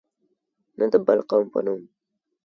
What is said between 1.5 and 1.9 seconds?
په نوم.